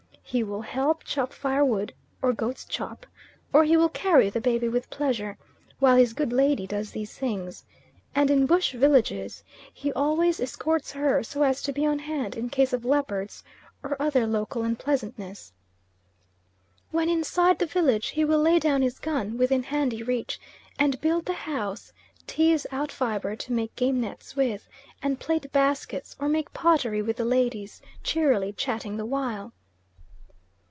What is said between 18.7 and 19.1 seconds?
his